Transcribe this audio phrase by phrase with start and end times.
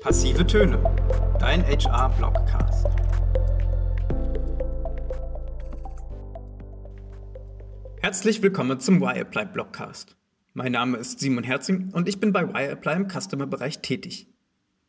[0.00, 0.82] Passive Töne,
[1.38, 2.86] dein HR-Blogcast.
[8.00, 10.16] Herzlich willkommen zum Y-Apply Blogcast.
[10.54, 14.32] Mein Name ist Simon Herzing und ich bin bei Y-Apply im Customer-Bereich tätig.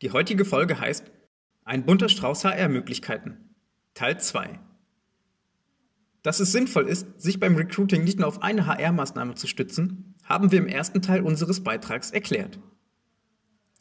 [0.00, 1.04] Die heutige Folge heißt
[1.66, 3.54] Ein bunter Strauß HR-Möglichkeiten,
[3.92, 4.60] Teil 2.
[6.22, 10.52] Dass es sinnvoll ist, sich beim Recruiting nicht nur auf eine HR-Maßnahme zu stützen, haben
[10.52, 12.58] wir im ersten Teil unseres Beitrags erklärt.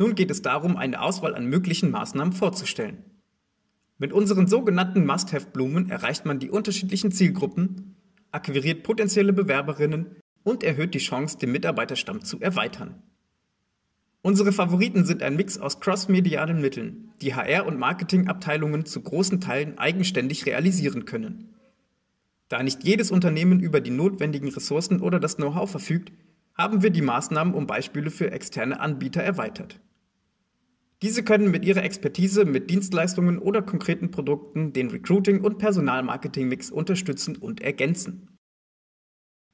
[0.01, 3.05] Nun geht es darum, eine Auswahl an möglichen Maßnahmen vorzustellen.
[3.99, 7.95] Mit unseren sogenannten Must-Have-Blumen erreicht man die unterschiedlichen Zielgruppen,
[8.31, 13.03] akquiriert potenzielle Bewerberinnen und erhöht die Chance, den Mitarbeiterstamm zu erweitern.
[14.23, 19.77] Unsere Favoriten sind ein Mix aus crossmedialen Mitteln, die HR- und Marketingabteilungen zu großen Teilen
[19.77, 21.53] eigenständig realisieren können.
[22.47, 26.11] Da nicht jedes Unternehmen über die notwendigen Ressourcen oder das Know-how verfügt,
[26.55, 29.79] haben wir die Maßnahmen um Beispiele für externe Anbieter erweitert.
[31.01, 37.37] Diese können mit ihrer Expertise mit Dienstleistungen oder konkreten Produkten den Recruiting- und Personalmarketing-Mix unterstützen
[37.37, 38.37] und ergänzen.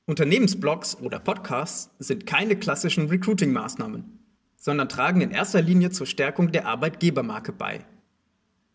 [0.05, 4.19] Unternehmensblogs oder Podcasts sind keine klassischen Recruiting-Maßnahmen,
[4.58, 7.86] sondern tragen in erster Linie zur Stärkung der Arbeitgebermarke bei.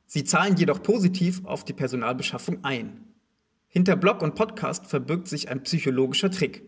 [0.06, 3.04] Sie zahlen jedoch positiv auf die Personalbeschaffung ein.
[3.68, 6.62] Hinter Blog und Podcast verbirgt sich ein psychologischer Trick.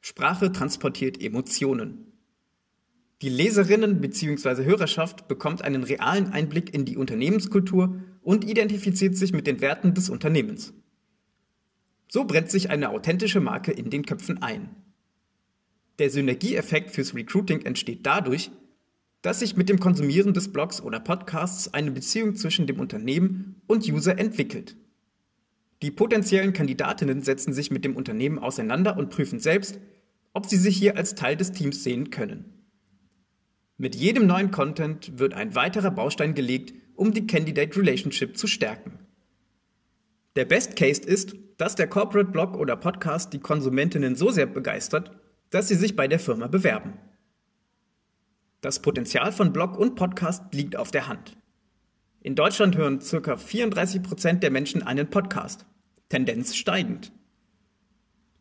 [0.00, 2.13] Sprache transportiert Emotionen.
[3.24, 4.64] Die Leserinnen bzw.
[4.64, 10.10] Hörerschaft bekommt einen realen Einblick in die Unternehmenskultur und identifiziert sich mit den Werten des
[10.10, 10.74] Unternehmens.
[12.06, 14.68] So brennt sich eine authentische Marke in den Köpfen ein.
[15.98, 18.50] Der Synergieeffekt fürs Recruiting entsteht dadurch,
[19.22, 23.88] dass sich mit dem Konsumieren des Blogs oder Podcasts eine Beziehung zwischen dem Unternehmen und
[23.90, 24.76] User entwickelt.
[25.80, 29.80] Die potenziellen Kandidatinnen setzen sich mit dem Unternehmen auseinander und prüfen selbst,
[30.34, 32.53] ob sie sich hier als Teil des Teams sehen können.
[33.76, 39.00] Mit jedem neuen Content wird ein weiterer Baustein gelegt, um die Candidate Relationship zu stärken.
[40.36, 45.10] Der Best Case ist, dass der Corporate Blog oder Podcast die Konsumentinnen so sehr begeistert,
[45.50, 46.92] dass sie sich bei der Firma bewerben.
[48.60, 51.36] Das Potenzial von Blog und Podcast liegt auf der Hand.
[52.20, 53.34] In Deutschland hören ca.
[53.34, 55.66] 34% der Menschen einen Podcast,
[56.10, 57.10] Tendenz steigend.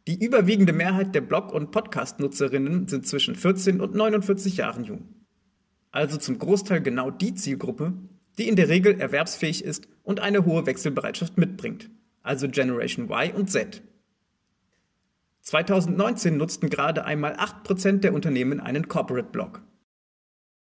[0.07, 5.22] Die überwiegende Mehrheit der Blog- und Podcast-Nutzerinnen sind zwischen 14 und 49 Jahren jung
[5.93, 7.93] also zum Großteil genau die Zielgruppe,
[8.37, 11.89] die in der Regel erwerbsfähig ist und eine hohe Wechselbereitschaft mitbringt,
[12.23, 13.81] also Generation Y und Z.
[15.41, 19.61] 2019 nutzten gerade einmal 8% der Unternehmen einen Corporate Blog.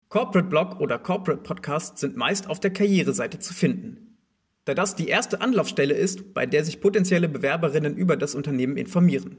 [0.09, 4.17] Corporate Blog oder Corporate Podcasts sind meist auf der Karriereseite zu finden,
[4.65, 9.37] da das die erste Anlaufstelle ist, bei der sich potenzielle Bewerberinnen über das Unternehmen informieren.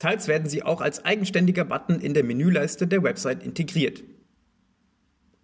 [0.00, 4.02] Teils werden sie auch als eigenständiger Button in der Menüleiste der Website integriert.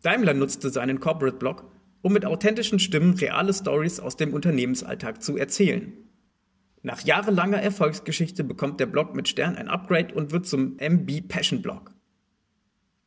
[0.07, 1.65] Daimler nutzte seinen Corporate Blog,
[2.01, 5.95] um mit authentischen Stimmen reale Stories aus dem Unternehmensalltag zu erzählen.
[6.83, 11.61] Nach jahrelanger Erfolgsgeschichte bekommt der Blog mit Stern ein Upgrade und wird zum MB Passion
[11.61, 11.93] Blog.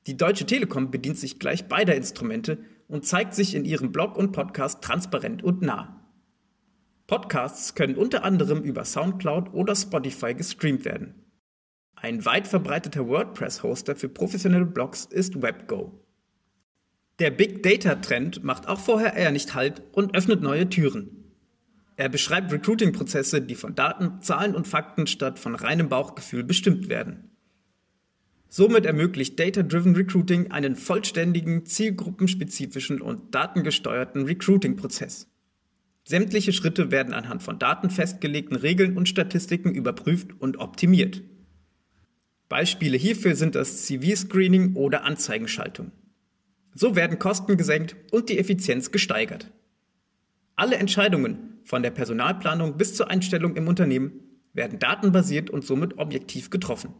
[0.07, 2.57] Die Deutsche Telekom bedient sich gleich beider Instrumente
[2.89, 6.05] und zeigt sich in ihrem Blog und Podcast transparent und nah.
[7.07, 11.15] Podcasts können unter anderem über SoundCloud oder Spotify gestreamt werden.
[11.95, 15.97] Ein weit verbreiteter WordPress-Hoster für professionelle Blogs ist WebGo.
[17.19, 21.19] Der Big Data Trend macht auch vorher eher nicht Halt und öffnet neue Türen.
[21.97, 27.31] Er beschreibt Recruiting-Prozesse, die von Daten, Zahlen und Fakten statt von reinem Bauchgefühl bestimmt werden.
[28.47, 35.27] Somit ermöglicht Data-Driven Recruiting einen vollständigen, zielgruppenspezifischen und datengesteuerten Recruiting-Prozess.
[36.05, 41.21] Sämtliche Schritte werden anhand von Daten festgelegten Regeln und Statistiken überprüft und optimiert.
[42.47, 45.91] Beispiele hierfür sind das CV-Screening oder Anzeigenschaltung.
[46.73, 49.51] So werden Kosten gesenkt und die Effizienz gesteigert.
[50.55, 54.11] Alle Entscheidungen, von der Personalplanung bis zur Einstellung im Unternehmen,
[54.53, 56.93] werden datenbasiert und somit objektiv getroffen.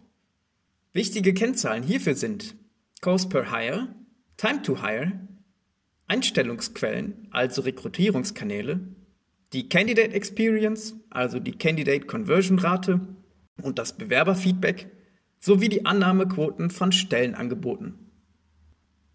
[0.94, 2.56] Wichtige Kennzahlen hierfür sind
[3.02, 3.94] Cost per Hire,
[4.38, 5.12] Time to Hire,
[6.08, 8.80] Einstellungsquellen, also Rekrutierungskanäle,
[9.54, 13.02] die Candidate Experience, also die Candidate Conversion Rate
[13.62, 14.90] und das Bewerberfeedback
[15.40, 18.09] sowie die Annahmequoten von Stellenangeboten.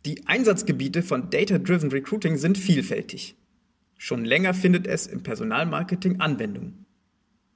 [0.06, 3.36] Die Einsatzgebiete von Data-Driven Recruiting sind vielfältig.
[3.96, 6.84] Schon länger findet es im Personalmarketing Anwendung.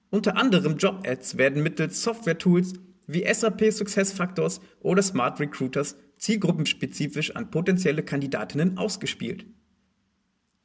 [0.09, 2.73] Unter anderem Job-Ads werden mittels Software-Tools
[3.07, 9.45] wie SAP SuccessFactors oder Smart Recruiters zielgruppenspezifisch an potenzielle Kandidatinnen ausgespielt.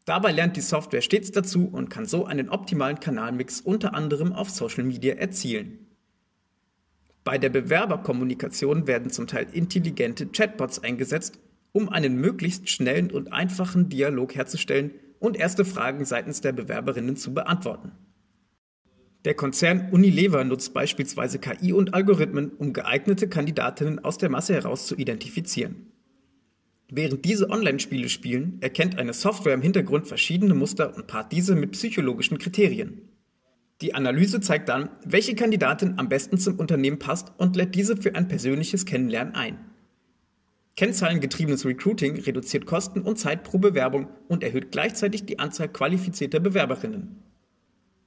[0.05, 4.49] Dabei lernt die Software stets dazu und kann so einen optimalen Kanalmix unter anderem auf
[4.49, 5.87] Social Media erzielen.
[7.25, 11.39] Bei der Bewerberkommunikation werden zum Teil intelligente Chatbots eingesetzt,
[11.73, 17.33] um einen möglichst schnellen und einfachen Dialog herzustellen und erste Fragen seitens der Bewerberinnen zu
[17.33, 17.91] beantworten.
[19.25, 24.85] Der Konzern Unilever nutzt beispielsweise KI und Algorithmen, um geeignete Kandidatinnen aus der Masse heraus
[24.85, 25.91] zu identifizieren.
[26.91, 31.71] Während diese Online-Spiele spielen, erkennt eine Software im Hintergrund verschiedene Muster und paart diese mit
[31.71, 33.09] psychologischen Kriterien.
[33.81, 38.13] Die Analyse zeigt dann, welche Kandidatin am besten zum Unternehmen passt und lädt diese für
[38.13, 39.72] ein persönliches Kennenlernen ein.
[40.75, 47.23] Kennzahlengetriebenes Recruiting reduziert Kosten und Zeit pro Bewerbung und erhöht gleichzeitig die Anzahl qualifizierter Bewerberinnen.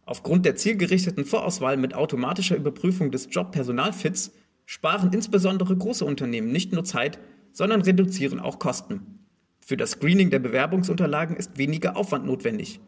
[0.05, 4.33] Aufgrund der zielgerichteten Vorauswahl mit automatischer Überprüfung des Jobpersonalfits
[4.65, 7.21] sparen insbesondere große Unternehmen nicht nur Zeit,
[7.53, 9.27] sondern reduzieren auch Kosten.
[9.61, 12.81] Für das Screening der Bewerbungsunterlagen ist weniger Aufwand notwendig.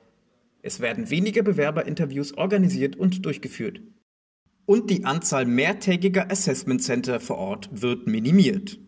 [0.63, 3.81] Es werden weniger Bewerberinterviews organisiert und durchgeführt.
[4.67, 8.79] Und die Anzahl mehrtägiger Assessment Center vor Ort wird minimiert.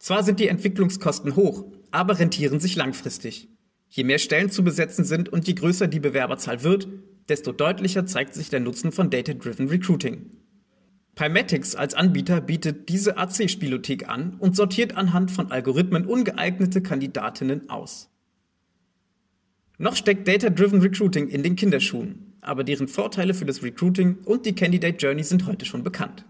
[0.00, 3.50] Zwar sind die Entwicklungskosten hoch, aber rentieren sich langfristig.
[3.90, 6.88] Je mehr Stellen zu besetzen sind und je größer die Bewerberzahl wird,
[7.28, 10.30] desto deutlicher zeigt sich der Nutzen von Data-Driven Recruiting.
[11.16, 18.08] Primatics als Anbieter bietet diese AC-Spielothek an und sortiert anhand von Algorithmen ungeeignete Kandidatinnen aus.
[19.76, 24.54] Noch steckt Data-Driven Recruiting in den Kinderschuhen, aber deren Vorteile für das Recruiting und die
[24.54, 26.24] Candidate Journey sind heute schon bekannt.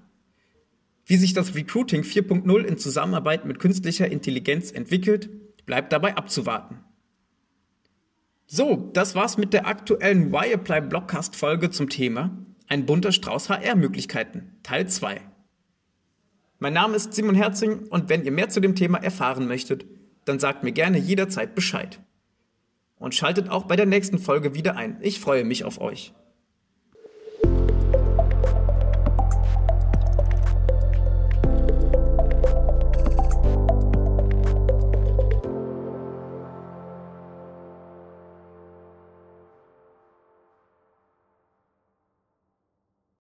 [1.10, 5.28] Wie sich das Recruiting 4.0 in Zusammenarbeit mit künstlicher Intelligenz entwickelt,
[5.66, 6.84] bleibt dabei abzuwarten.
[8.46, 12.30] So, das war's mit der aktuellen Y-Apply Blockcast Folge zum Thema
[12.68, 15.20] Ein bunter Strauß HR-Möglichkeiten, Teil 2.
[16.60, 19.86] Mein Name ist Simon Herzing und wenn ihr mehr zu dem Thema erfahren möchtet,
[20.26, 21.98] dann sagt mir gerne jederzeit Bescheid.
[23.00, 24.98] Und schaltet auch bei der nächsten Folge wieder ein.
[25.00, 26.14] Ich freue mich auf euch.